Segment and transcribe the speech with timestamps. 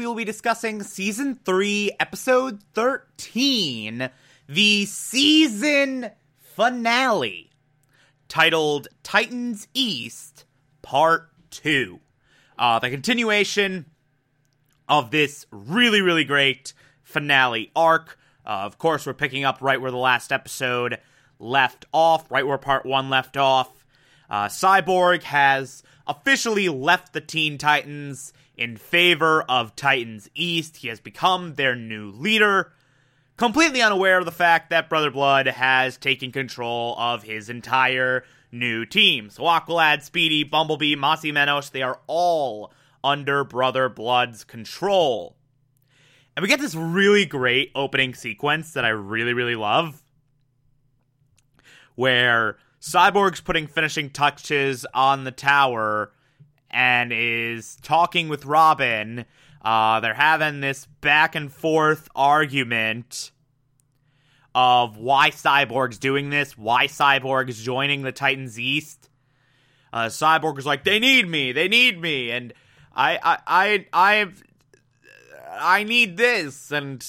[0.00, 4.08] We will be discussing season 3, episode 13,
[4.48, 7.50] the season finale,
[8.26, 10.46] titled Titans East,
[10.80, 12.00] Part 2.
[12.58, 13.84] Uh, the continuation
[14.88, 18.18] of this really, really great finale arc.
[18.46, 20.98] Uh, of course, we're picking up right where the last episode
[21.38, 23.84] left off, right where part 1 left off.
[24.30, 30.76] Uh, Cyborg has officially left the Teen Titans in favor of Titans East.
[30.76, 32.72] He has become their new leader,
[33.38, 38.22] completely unaware of the fact that Brother Blood has taken control of his entire
[38.52, 39.30] new team.
[39.30, 42.70] So Aqualad, Speedy, Bumblebee, Mas y Menos, they are all
[43.02, 45.36] under Brother Blood's control.
[46.36, 50.02] And we get this really great opening sequence that I really, really love.
[51.94, 56.12] Where Cyborg's putting finishing touches on the tower
[56.70, 59.24] and is talking with Robin.
[59.62, 63.32] Uh, they're having this back and forth argument
[64.54, 69.08] of why Cyborg's doing this, why Cyborg's joining the Titans East.
[69.92, 72.52] Uh, Cyborg is like, they need me, they need me, and
[72.94, 74.42] I, I, I, I've,
[75.52, 77.04] I need this, and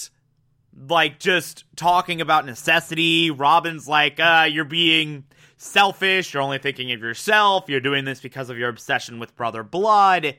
[0.90, 3.30] like just talking about necessity.
[3.30, 5.26] Robin's like, uh, you're being
[5.62, 9.64] selfish, you're only thinking of yourself, you're doing this because of your obsession with Brother
[9.64, 10.38] Blood.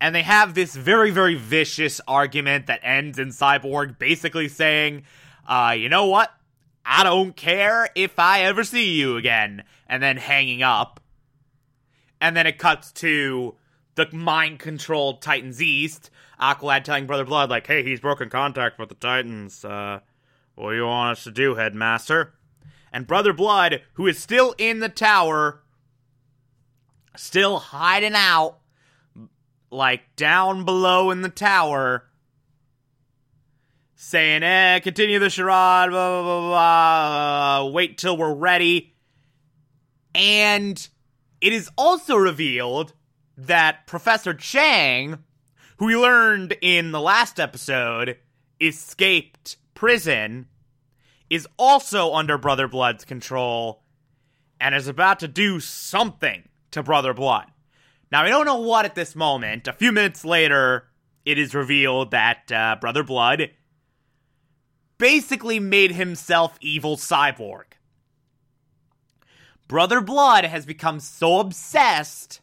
[0.00, 5.04] And they have this very, very vicious argument that ends in Cyborg basically saying,
[5.46, 6.30] uh, you know what?
[6.84, 9.64] I don't care if I ever see you again.
[9.86, 11.00] And then hanging up.
[12.20, 13.54] And then it cuts to
[13.96, 16.10] the mind controlled Titans East.
[16.40, 19.64] Aqualad telling Brother Blood, like, hey, he's broken contact with the Titans.
[19.64, 20.00] Uh,
[20.54, 22.32] what do you want us to do, Headmaster?
[22.92, 25.62] And Brother Blood, who is still in the tower,
[27.16, 28.58] still hiding out,
[29.70, 32.04] like down below in the tower,
[33.94, 38.94] saying, eh, continue the charade, blah, blah, blah, blah, wait till we're ready.
[40.14, 40.88] And
[41.40, 42.92] it is also revealed
[43.36, 45.18] that Professor Chang,
[45.76, 48.16] who we learned in the last episode,
[48.60, 50.46] escaped prison
[51.28, 53.82] is also under Brother Blood's control
[54.60, 57.46] and is about to do something to Brother Blood.
[58.10, 59.66] Now, we don't know what at this moment.
[59.66, 60.88] A few minutes later,
[61.24, 63.50] it is revealed that uh, Brother Blood
[64.98, 67.64] basically made himself evil cyborg.
[69.68, 72.40] Brother Blood has become so obsessed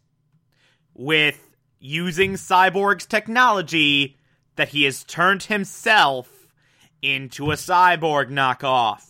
[0.93, 4.17] with using Cyborg's technology
[4.55, 6.32] that he has turned himself
[7.03, 9.03] into a cyborg knockoff.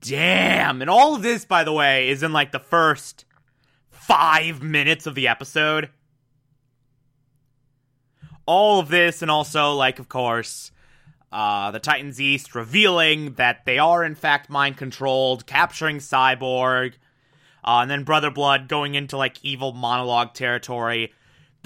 [0.00, 0.80] Damn.
[0.80, 3.24] And all of this, by the way, is in like the first
[3.90, 5.90] five minutes of the episode.
[8.46, 10.70] All of this, and also, like, of course,
[11.32, 16.92] uh, the Titans East revealing that they are, in fact, mind controlled, capturing Cyborg,
[17.64, 21.12] uh, and then Brother Blood going into, like, evil monologue territory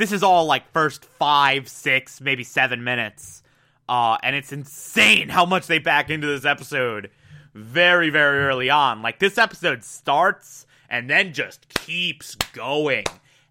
[0.00, 3.42] this is all like first five, six, maybe seven minutes.
[3.86, 7.10] Uh, and it's insane how much they back into this episode
[7.54, 9.02] very, very early on.
[9.02, 13.04] Like, this episode starts and then just keeps going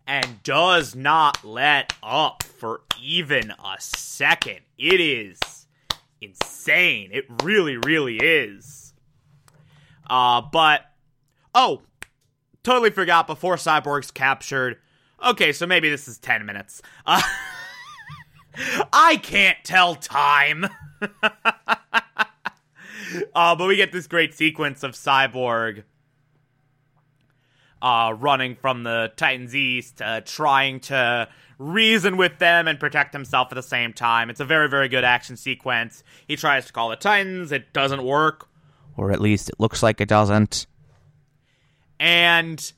[0.07, 4.61] and does not let up for even a second.
[4.77, 5.67] It is
[6.19, 7.11] insane.
[7.11, 8.93] It really, really is.
[10.09, 10.81] Uh, but,
[11.53, 11.81] oh,
[12.63, 14.77] totally forgot before Cyborg's captured
[15.25, 16.81] Okay, so maybe this is 10 minutes.
[17.05, 17.21] Uh,
[18.93, 20.67] I can't tell time.
[21.23, 21.35] uh,
[23.55, 25.83] but we get this great sequence of Cyborg
[27.81, 31.27] uh, running from the Titans East, uh, trying to
[31.57, 34.29] reason with them and protect himself at the same time.
[34.29, 36.03] It's a very, very good action sequence.
[36.27, 38.47] He tries to call the Titans, it doesn't work.
[38.97, 40.67] Or at least it looks like it doesn't.
[41.99, 42.71] And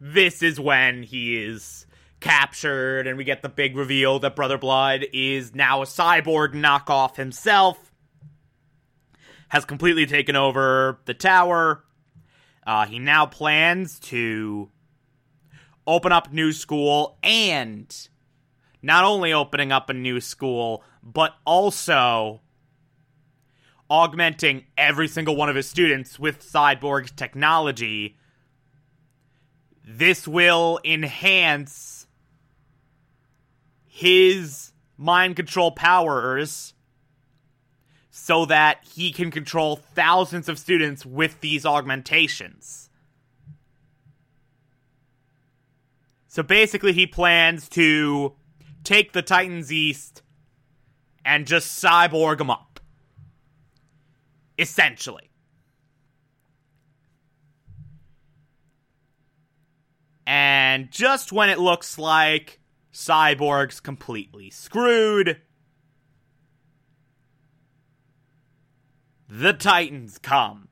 [0.00, 1.86] this is when he is
[2.20, 7.16] captured, and we get the big reveal that Brother Blood is now a cyborg knockoff
[7.16, 7.92] himself,
[9.48, 11.84] has completely taken over the tower.
[12.66, 14.70] Uh, he now plans to
[15.86, 18.08] open up new school and
[18.82, 22.40] not only opening up a new school, but also
[23.90, 28.16] augmenting every single one of his students with cyborg technology.
[29.90, 32.06] This will enhance
[33.86, 36.74] his mind control powers
[38.10, 42.90] so that he can control thousands of students with these augmentations.
[46.26, 48.34] So basically, he plans to
[48.84, 50.20] take the Titans East
[51.24, 52.78] and just cyborg them up.
[54.58, 55.27] Essentially.
[60.30, 62.60] And just when it looks like
[62.92, 65.40] Cyborg's completely screwed,
[69.26, 70.68] the Titans come.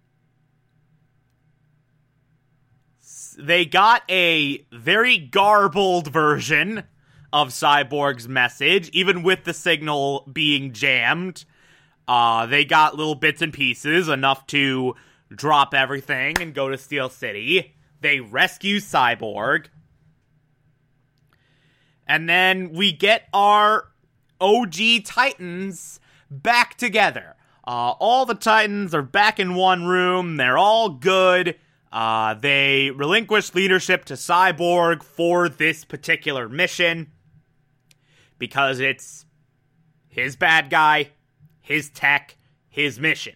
[3.39, 6.85] They got a very garbled version
[7.33, 11.47] of Cyborg's message, even with the signal being jammed.
[12.07, 14.97] Uh, they got little bits and pieces, enough to
[15.35, 17.76] drop everything and go to Steel City.
[18.01, 19.67] They rescue Cyborg.
[22.07, 23.89] And then we get our
[24.41, 26.01] OG Titans
[26.31, 27.35] back together.
[27.67, 30.37] Uh, all the Titans are back in one room.
[30.37, 31.57] They're all good.
[31.91, 37.11] Uh, they relinquish leadership to Cyborg for this particular mission
[38.39, 39.25] because it's
[40.07, 41.11] his bad guy,
[41.61, 42.37] his tech,
[42.69, 43.35] his mission.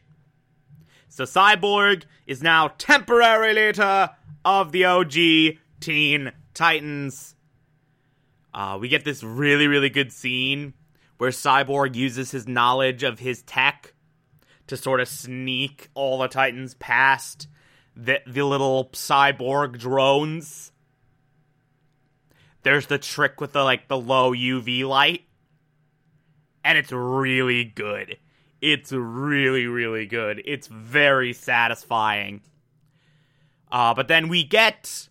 [1.08, 4.10] So Cyborg is now temporary leader
[4.44, 5.12] of the OG
[5.81, 7.34] Teen Titans.
[8.52, 10.75] Uh, we get this really, really good scene
[11.19, 13.94] where Cyborg uses his knowledge of his tech
[14.66, 17.48] to sort of sneak all the Titans past
[17.96, 20.72] the, the little cyborg drones.
[22.62, 25.25] There's the trick with the like the low UV light.
[26.64, 28.19] And it's really good.
[28.60, 30.42] It's really, really good.
[30.44, 32.42] It's very satisfying.
[33.72, 35.08] Uh, but then we get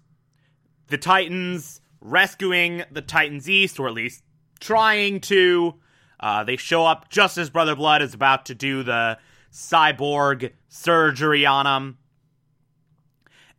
[0.88, 4.24] the Titans rescuing the Titans East, or at least
[4.60, 5.76] trying to.
[6.20, 9.18] Uh, they show up just as Brother Blood is about to do the
[9.52, 11.98] cyborg surgery on him.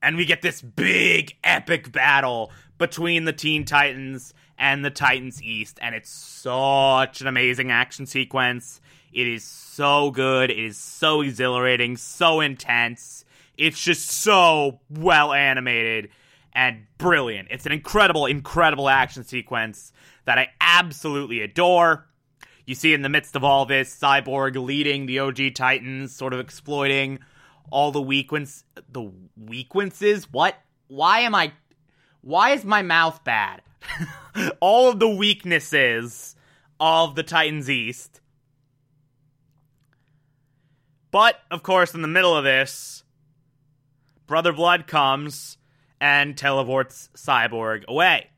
[0.03, 5.79] And we get this big, epic battle between the Teen Titans and the Titans East.
[5.83, 8.81] And it's such an amazing action sequence.
[9.13, 10.51] It is so good.
[10.51, 13.25] It is so exhilarating, so intense.
[13.61, 16.09] It's just so well animated
[16.55, 17.49] and brilliant.
[17.51, 19.93] It's an incredible, incredible action sequence
[20.25, 22.09] that I absolutely adore.
[22.65, 26.41] You see, in the midst of all this, Cyborg leading the OG Titans, sort of
[26.41, 27.19] exploiting
[27.71, 28.65] all the weaknesses.
[28.91, 30.33] The weaknesses?
[30.33, 30.57] What?
[30.89, 31.53] Why am I.
[32.23, 33.61] Why is my mouth bad?
[34.61, 36.35] all of the weaknesses
[36.81, 38.23] of the Titans East.
[41.11, 43.03] But, of course, in the middle of this,
[44.31, 45.59] Brother Blood comes
[46.01, 48.31] and teleports Cyborg away.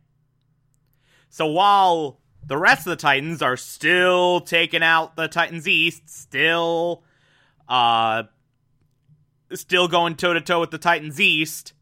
[1.28, 7.04] So while the rest of the Titans are still taking out the Titans East, still
[7.68, 8.22] uh
[9.52, 11.74] still going toe to toe with the Titans East.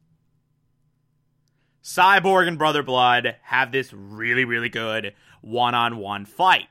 [1.81, 6.67] Cyborg and Brother Blood have this really, really good one on one fight.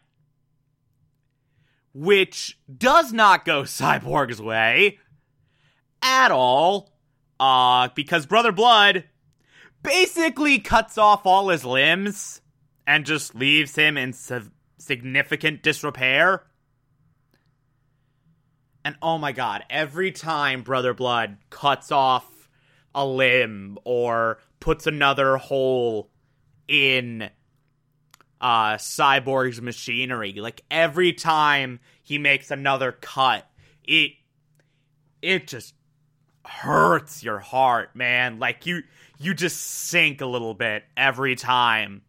[1.93, 4.99] Which does not go Cyborg's way
[6.01, 6.91] at all.
[7.39, 9.05] Uh, because Brother Blood
[9.81, 12.41] basically cuts off all his limbs
[12.85, 14.13] and just leaves him in
[14.77, 16.43] significant disrepair.
[18.83, 22.49] And oh my god, every time Brother Blood cuts off
[22.95, 26.09] a limb or puts another hole
[26.67, 27.29] in
[28.41, 33.47] uh Cyborg's machinery, like every time he makes another cut,
[33.83, 34.13] it
[35.21, 35.75] it just
[36.45, 38.39] hurts your heart, man.
[38.39, 38.83] Like you
[39.19, 42.01] you just sink a little bit every time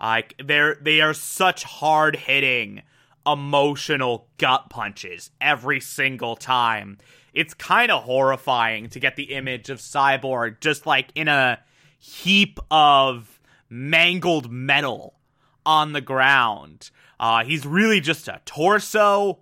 [0.00, 2.82] like they're they are such hard hitting
[3.26, 6.98] emotional gut punches every single time.
[7.32, 11.58] It's kind of horrifying to get the image of Cyborg just like in a
[11.98, 15.14] heap of mangled metal
[15.64, 16.90] on the ground.
[17.18, 19.40] Uh, he's really just a torso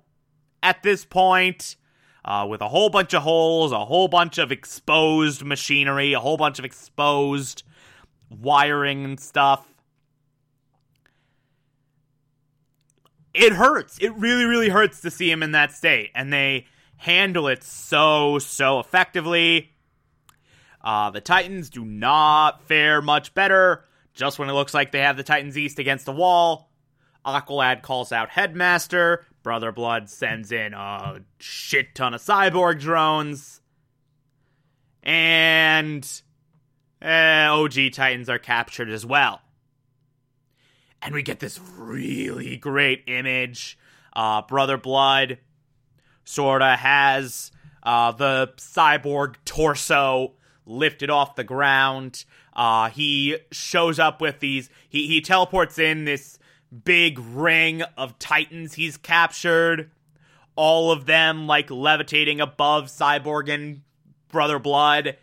[0.63, 1.77] at this point,
[2.25, 6.37] uh, with a whole bunch of holes, a whole bunch of exposed machinery, a whole
[6.37, 7.63] bunch of exposed
[8.31, 9.67] wiring and stuff.
[13.35, 13.99] It hurts.
[13.99, 16.67] It really, really hurts to see him in that state, and they
[16.97, 19.73] handle it so, so effectively.
[20.83, 23.85] Uh, the Titans do not fare much better.
[24.15, 26.71] Just when it looks like they have the Titans East against the wall,
[27.25, 29.25] Aqualad calls out Headmaster.
[29.43, 33.61] Brother Blood sends in a shit ton of cyborg drones.
[35.03, 36.05] And
[37.03, 39.41] uh, OG Titans are captured as well.
[41.03, 43.79] And we get this really great image.
[44.15, 45.39] Uh, Brother Blood
[46.25, 47.53] sorta has
[47.83, 50.33] uh, the cyborg torso
[50.65, 52.25] lifted off the ground.
[52.55, 54.71] Uh, he shows up with these.
[54.89, 56.39] He he teleports in this
[56.85, 59.91] big ring of titans he's captured.
[60.57, 63.83] All of them like levitating above Cyborg and
[64.29, 65.17] Brother Blood.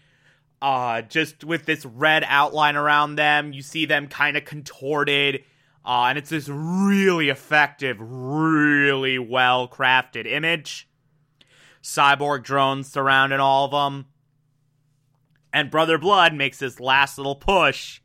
[0.61, 5.43] Uh, just with this red outline around them, you see them kind of contorted.
[5.83, 10.87] Uh, and it's this really effective, really well crafted image.
[11.81, 14.05] Cyborg drones surrounding all of them.
[15.51, 17.99] And Brother Blood makes his last little push.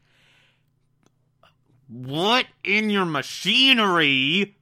[1.88, 4.56] What in your machinery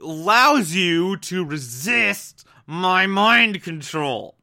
[0.00, 4.34] allows you to resist my mind control?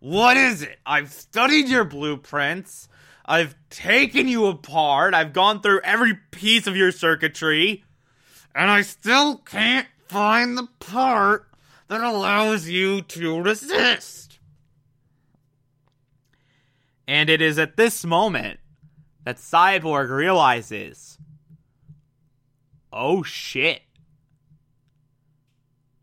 [0.00, 0.78] What is it?
[0.84, 2.88] I've studied your blueprints.
[3.24, 5.14] I've taken you apart.
[5.14, 7.84] I've gone through every piece of your circuitry.
[8.54, 11.48] And I still can't find the part
[11.88, 14.38] that allows you to resist.
[17.08, 18.60] And it is at this moment
[19.24, 21.18] that Cyborg realizes
[22.92, 23.82] oh shit.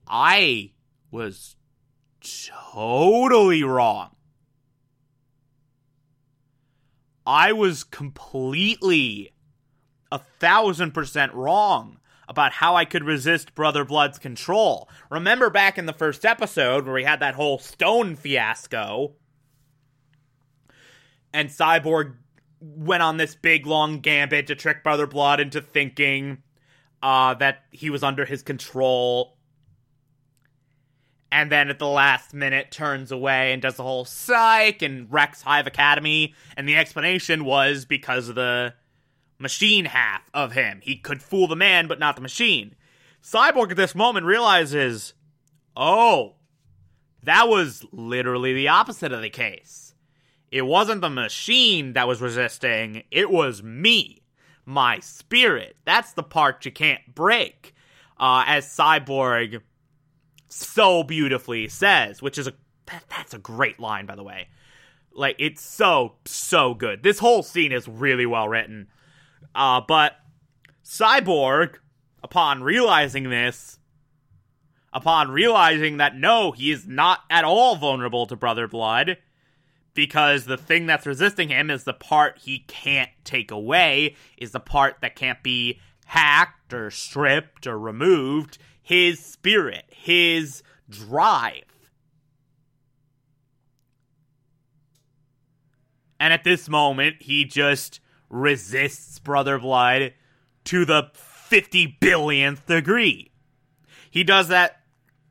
[0.07, 0.71] I
[1.11, 1.55] was
[2.73, 4.15] totally wrong.
[7.25, 9.33] I was completely
[10.11, 14.89] a thousand percent wrong about how I could resist Brother Blood's control.
[15.11, 19.13] Remember back in the first episode where we had that whole stone fiasco,
[21.33, 22.15] and Cyborg
[22.61, 26.43] went on this big long gambit to trick Brother Blood into thinking
[27.01, 29.37] uh, that he was under his control.
[31.31, 35.43] And then at the last minute turns away and does the whole psych and wrecks
[35.43, 36.33] Hive Academy.
[36.57, 38.73] And the explanation was because of the
[39.37, 40.79] machine half of him.
[40.83, 42.75] He could fool the man, but not the machine.
[43.23, 45.13] Cyborg at this moment realizes,
[45.75, 46.35] oh,
[47.23, 49.88] that was literally the opposite of the case.
[50.51, 54.23] It wasn't the machine that was resisting, it was me,
[54.65, 55.75] my spirit.
[55.85, 57.73] That's the part you can't break.
[58.19, 59.61] Uh, as Cyborg
[60.49, 62.53] so beautifully says, which is a
[62.87, 64.49] that, that's a great line, by the way.
[65.13, 67.03] Like it's so so good.
[67.03, 68.87] This whole scene is really well written.
[69.53, 70.15] Uh, but
[70.83, 71.75] Cyborg,
[72.23, 73.79] upon realizing this,
[74.91, 79.17] upon realizing that no, he is not at all vulnerable to Brother Blood,
[79.99, 84.59] because the thing that's resisting him is the part he can't take away, is the
[84.61, 88.57] part that can't be hacked or stripped or removed.
[88.81, 91.65] His spirit, his drive.
[96.17, 100.13] And at this moment, he just resists Brother Blood
[100.63, 103.33] to the 50 billionth degree.
[104.09, 104.79] He does that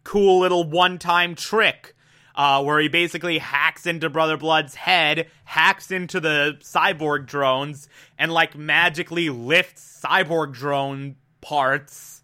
[0.05, 1.95] cool little one time trick
[2.39, 8.33] uh, where he basically hacks into Brother Blood's head, hacks into the cyborg drones, and
[8.33, 12.23] like magically lifts cyborg drone parts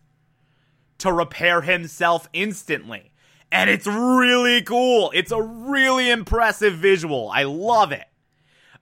[0.98, 3.10] to repair himself instantly.
[3.50, 5.10] And it's really cool.
[5.14, 7.28] It's a really impressive visual.
[7.32, 8.06] I love it.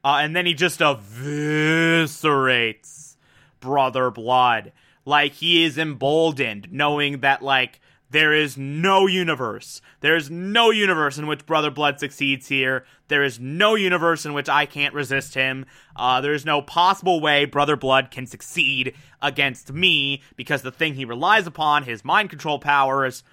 [0.05, 3.17] Uh, and then he just eviscerates
[3.61, 4.73] Brother Blood.
[5.07, 7.81] Like he is emboldened, knowing that, like,
[8.13, 9.81] there is no universe.
[10.01, 12.85] There is no universe in which Brother Blood succeeds here.
[13.09, 15.65] There is no universe in which I can't resist him.
[15.97, 20.95] Uh, there is no possible way Brother Blood can succeed against me because the thing
[20.95, 23.25] he relies upon, his mind control powers,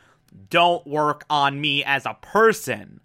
[0.50, 3.02] don't work on me as a person.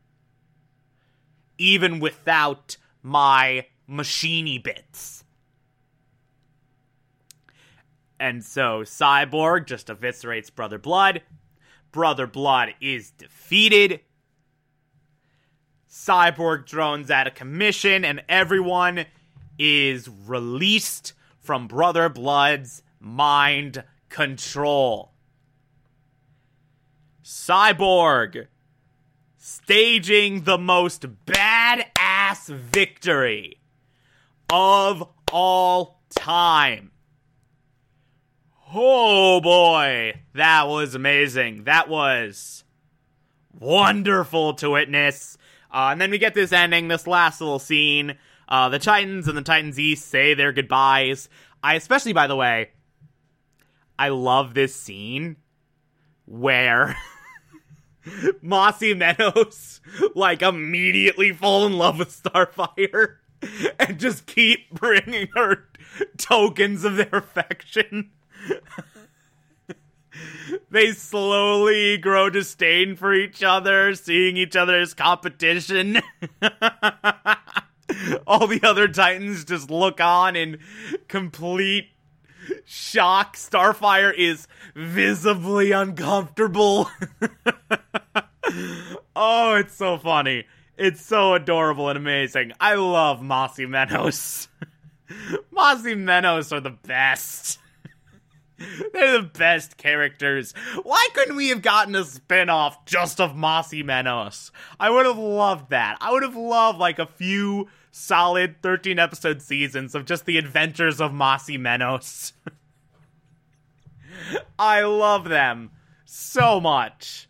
[1.59, 5.25] Even without my machiney bits.
[8.21, 11.23] And so Cyborg just eviscerates Brother Blood.
[11.94, 14.00] Brother Blood is defeated.
[15.88, 19.06] Cyborg drones out of commission, and everyone
[19.60, 25.12] is released from Brother Blood's mind control.
[27.22, 28.48] Cyborg
[29.38, 33.60] staging the most badass victory
[34.50, 36.90] of all time.
[38.76, 41.62] Oh boy, that was amazing.
[41.62, 42.64] That was
[43.52, 45.38] wonderful to witness.
[45.73, 48.16] Uh, and then we get this ending, this last little scene.
[48.49, 51.28] Uh, the Titans and the Titans East say their goodbyes.
[51.62, 52.71] I especially, by the way,
[53.97, 55.37] I love this scene
[56.26, 56.97] where
[58.43, 59.81] Mossy Meadows
[60.16, 63.19] like immediately fall in love with Starfire
[63.78, 65.69] and just keep bringing her
[66.19, 68.11] tokens of their affection.
[70.70, 76.00] they slowly grow disdain for each other, seeing each other as competition.
[78.26, 80.58] All the other Titans just look on in
[81.08, 81.88] complete
[82.64, 83.36] shock.
[83.36, 86.90] Starfire is visibly uncomfortable.
[89.16, 90.44] oh, it's so funny.
[90.76, 92.52] It's so adorable and amazing.
[92.60, 94.48] I love Mas y Menos.
[95.52, 97.58] Mas y Menos are the best.
[98.92, 100.52] They're the best characters.
[100.83, 104.50] Why couldn't we have gotten a spin-off just of Mas y Menos?
[104.78, 105.97] I would have loved that.
[106.00, 111.00] I would have loved like a few solid 13 episode seasons of just the adventures
[111.00, 112.33] of Mas y Menos.
[114.59, 115.71] I love them
[116.04, 117.28] so much.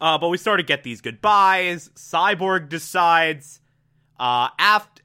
[0.00, 1.90] Uh, but we sort of get these goodbyes.
[1.94, 3.60] Cyborg decides
[4.18, 5.02] uh, after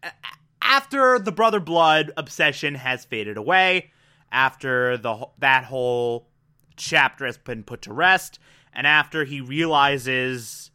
[0.62, 3.92] after the brother blood obsession has faded away,
[4.34, 6.28] after the that whole
[6.76, 8.40] chapter has been put to rest,
[8.74, 10.72] and after he realizes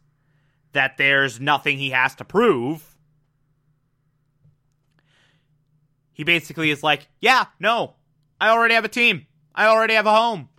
[0.71, 2.95] that there's nothing he has to prove,
[6.13, 7.95] he basically is like, "Yeah, no,
[8.39, 9.27] I already have a team.
[9.53, 10.49] I already have a home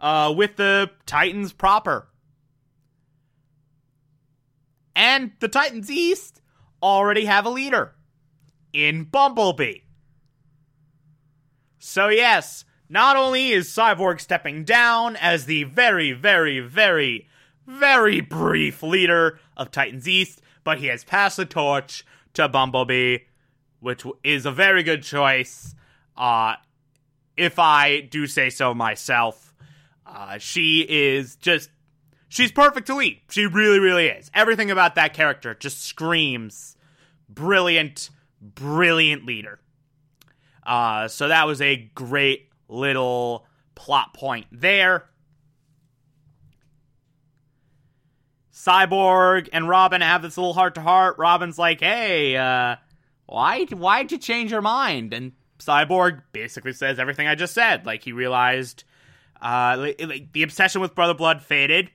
[0.00, 2.08] uh, with the Titans proper."
[4.96, 6.40] And the Titans East
[6.82, 7.94] already have a leader
[8.72, 9.80] in Bumblebee.
[11.80, 17.26] So, yes, not only is Cyborg stepping down as the very, very, very,
[17.66, 23.20] very brief leader of Titans East, but he has passed the torch to Bumblebee,
[23.80, 25.74] which is a very good choice.
[26.18, 26.56] Uh,
[27.34, 29.54] if I do say so myself,
[30.04, 31.70] uh, she is just
[32.28, 33.22] she's perfect to lead.
[33.30, 34.30] She really, really is.
[34.34, 36.76] Everything about that character just screams
[37.26, 38.10] brilliant,
[38.42, 39.59] brilliant leader.
[40.64, 45.06] Uh, so that was a great little plot point there.
[48.52, 51.16] Cyborg and Robin have this little heart to heart.
[51.18, 52.76] Robin's like, "Hey, uh,
[53.24, 57.86] why why'd you change your mind?" And Cyborg basically says everything I just said.
[57.86, 58.84] Like he realized,
[59.40, 61.90] uh, like, like the obsession with Brother Blood faded.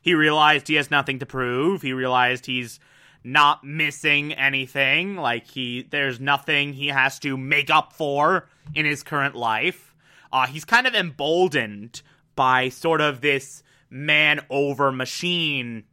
[0.00, 1.82] He realized he has nothing to prove.
[1.82, 2.80] He realized he's
[3.24, 5.16] not missing anything.
[5.16, 9.94] Like he, there's nothing he has to make up for in his current life.
[10.32, 12.02] Uh, he's kind of emboldened
[12.34, 15.84] by sort of this man over machine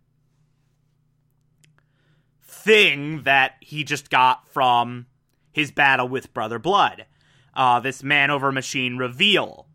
[2.41, 5.05] thing that he just got from
[5.51, 7.05] his battle with Brother Blood.
[7.53, 9.67] Uh, this man over machine reveal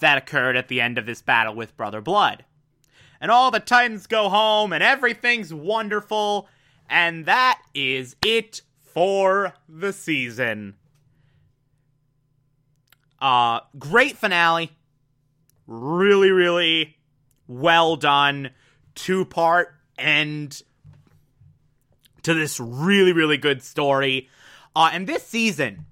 [0.00, 2.44] that occurred at the end of this battle with Brother Blood.
[3.20, 6.48] And all the Titans go home, and everything's wonderful.
[6.88, 10.74] And that is it for the season.
[13.20, 14.72] Uh, great finale.
[15.66, 16.96] Really, really
[17.46, 18.50] well done.
[18.94, 20.62] Two part end
[22.22, 24.28] to this really, really good story.
[24.74, 25.86] Uh, and this season,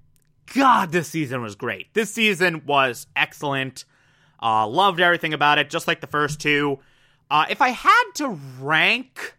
[0.53, 1.93] God, this season was great.
[1.93, 3.85] This season was excellent.
[4.41, 6.79] Uh, loved everything about it, just like the first two.
[7.29, 9.35] Uh, if I had to rank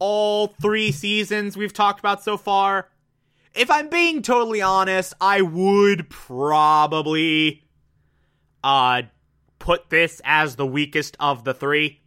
[0.00, 2.88] all three seasons we've talked about so far,
[3.54, 7.64] if I'm being totally honest, I would probably
[8.62, 9.02] uh,
[9.58, 12.00] put this as the weakest of the three.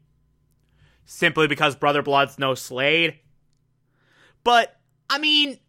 [1.05, 3.19] Simply because Brother Blood's no Slade.
[4.43, 4.79] But,
[5.10, 5.60] I mean,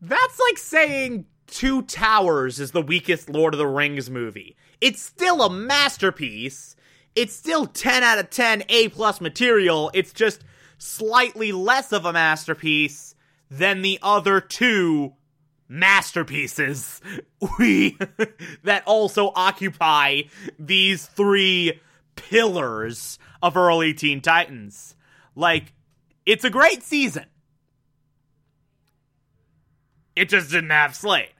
[0.00, 4.56] that's like saying Two Towers is the weakest Lord of the Rings movie.
[4.80, 6.75] It's still a masterpiece.
[7.16, 9.90] It's still 10 out of 10 A plus material.
[9.94, 10.44] It's just
[10.78, 13.14] slightly less of a masterpiece
[13.50, 15.14] than the other two
[15.68, 17.00] masterpieces
[17.58, 17.98] we
[18.62, 20.22] that also occupy
[20.58, 21.80] these three
[22.14, 24.94] pillars of early Teen Titans.
[25.34, 25.72] Like,
[26.24, 27.26] it's a great season.
[30.14, 31.32] It just didn't have Slade.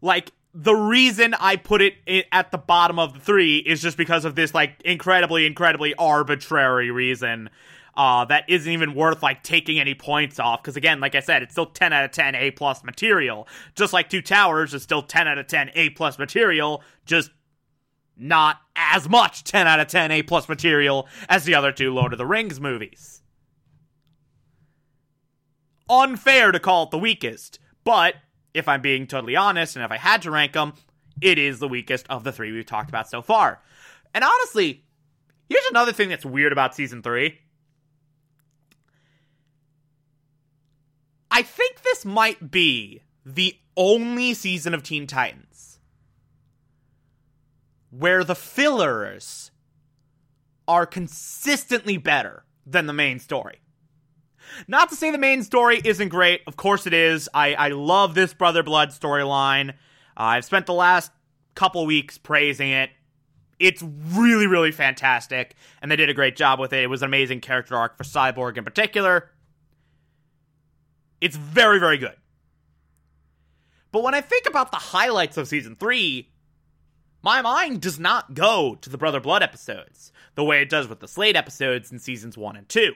[0.00, 1.94] Like, the reason I put it
[2.32, 6.90] at the bottom of the three is just because of this, like, incredibly, incredibly arbitrary
[6.90, 7.48] reason
[7.96, 10.62] uh, that isn't even worth like taking any points off.
[10.62, 13.46] Because again like i said it's still 10 out of 10 a plus material.
[13.74, 17.30] Just like two towers is still 10 out of 10 a plus material just
[18.16, 22.12] not as much 10 out of 10 a plus material as the other two lord
[22.12, 23.22] of the rings movies.
[25.90, 28.14] Unfair to call it the weakest but
[28.58, 30.74] if i'm being totally honest and if i had to rank them
[31.20, 33.60] it is the weakest of the three we've talked about so far
[34.14, 34.84] and honestly
[35.48, 37.38] here's another thing that's weird about season three
[41.30, 45.78] I think this might be the only season of Teen Titans
[47.90, 49.52] where the fillers
[50.66, 53.60] are consistently better than the main story.
[54.66, 57.28] Not to say the main story isn't great, of course it is.
[57.34, 59.70] I, I love this Brother Blood storyline.
[59.70, 59.74] Uh,
[60.16, 61.12] I've spent the last
[61.54, 62.90] couple weeks praising it.
[63.58, 66.84] It's really, really fantastic, and they did a great job with it.
[66.84, 69.30] It was an amazing character arc for Cyborg in particular.
[71.20, 72.14] It's very, very good.
[73.90, 76.30] But when I think about the highlights of season three,
[77.22, 81.00] my mind does not go to the Brother Blood episodes the way it does with
[81.00, 82.92] the Slade episodes in seasons one and two.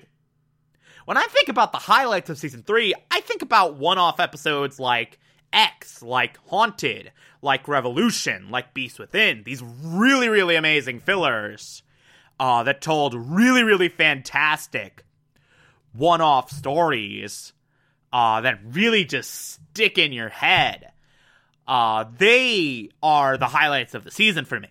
[1.05, 4.79] When I think about the highlights of season three, I think about one off episodes
[4.79, 5.19] like
[5.53, 9.43] X, like Haunted, like Revolution, like Beast Within.
[9.45, 11.83] These really, really amazing fillers
[12.39, 15.05] uh, that told really, really fantastic
[15.93, 17.53] one off stories
[18.13, 20.93] uh, that really just stick in your head.
[21.67, 24.69] Uh, they are the highlights of the season for me.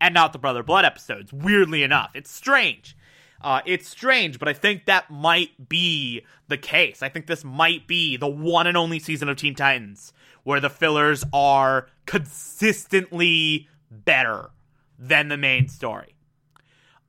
[0.00, 2.10] And not the Brother Blood episodes, weirdly enough.
[2.14, 2.96] It's strange.
[3.42, 7.02] Uh, it's strange, but I think that might be the case.
[7.02, 10.70] I think this might be the one and only season of Teen Titans where the
[10.70, 14.50] fillers are consistently better
[14.98, 16.14] than the main story.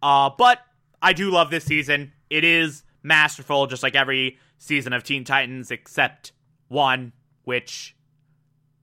[0.01, 0.59] Uh, but
[1.01, 2.13] I do love this season.
[2.29, 6.31] It is masterful, just like every season of Teen Titans, except
[6.67, 7.13] one,
[7.43, 7.95] which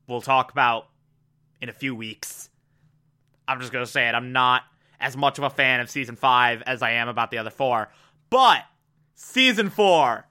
[0.06, 0.88] we'll talk about
[1.60, 2.50] in a few weeks.
[3.46, 4.14] I'm just going to say it.
[4.14, 4.62] I'm not
[5.00, 7.88] as much of a fan of season five as I am about the other four.
[8.30, 8.64] But
[9.14, 10.26] season four.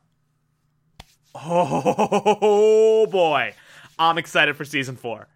[1.35, 3.53] Oh boy.
[3.99, 5.27] I'm excited for season four.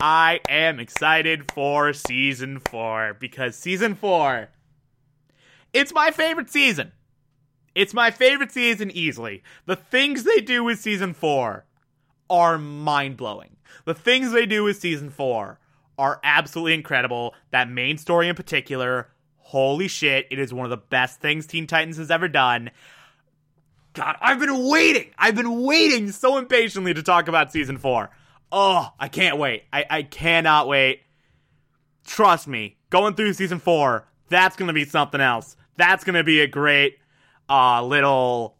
[0.00, 4.48] I am excited for season four because season four,
[5.72, 6.92] it's my favorite season.
[7.74, 9.42] It's my favorite season easily.
[9.66, 11.64] The things they do with season 4
[12.28, 13.56] are mind blowing.
[13.84, 15.58] The things they do with season 4
[16.00, 17.34] are absolutely incredible.
[17.50, 21.66] That main story in particular, holy shit, it is one of the best things Teen
[21.66, 22.70] Titans has ever done.
[23.92, 25.10] God, I've been waiting.
[25.18, 28.08] I've been waiting so impatiently to talk about season 4.
[28.50, 29.64] Oh, I can't wait.
[29.72, 31.02] I, I cannot wait.
[32.06, 35.54] Trust me, going through season 4, that's going to be something else.
[35.76, 36.96] That's going to be a great
[37.50, 38.56] uh, little.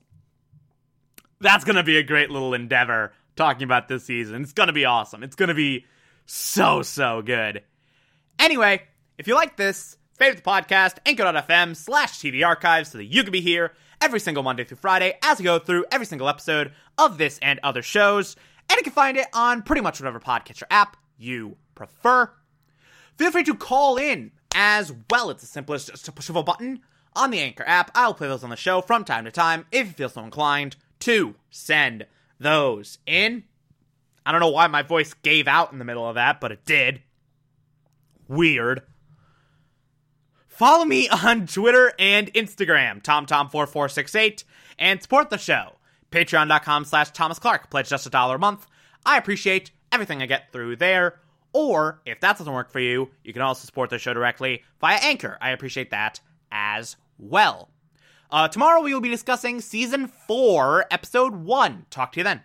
[1.41, 4.43] That's going to be a great little endeavor talking about this season.
[4.43, 5.23] It's going to be awesome.
[5.23, 5.87] It's going to be
[6.33, 7.65] so, so good.
[8.39, 8.81] Anyway,
[9.19, 13.33] if you like this, favorite the podcast, anchor.fm slash TV archives so that you can
[13.33, 17.19] be here every single Monday through Friday as we go through every single episode of
[17.19, 18.37] this and other shows.
[18.69, 22.31] And you can find it on pretty much whatever podcatcher app you prefer.
[23.19, 25.31] Feel free to call in as well.
[25.31, 26.79] It's the simplest just a push of a button
[27.17, 27.91] on the Anchor app.
[27.97, 30.77] I'll play those on the show from time to time if you feel so inclined
[31.01, 32.07] to send
[32.39, 33.43] those in.
[34.31, 36.65] I don't know why my voice gave out in the middle of that, but it
[36.65, 37.03] did.
[38.29, 38.83] Weird.
[40.47, 44.45] Follow me on Twitter and Instagram, TomTom4468,
[44.79, 45.73] and support the show.
[46.13, 47.71] Patreon.com slash Thomas Clark.
[47.73, 48.69] Pledge just a dollar a month.
[49.05, 51.19] I appreciate everything I get through there.
[51.53, 55.01] Or, if that doesn't work for you, you can also support the show directly via
[55.03, 55.39] Anchor.
[55.41, 56.21] I appreciate that
[56.53, 57.69] as well.
[58.31, 61.87] Uh, tomorrow we will be discussing season 4, episode 1.
[61.91, 62.39] Talk to you then.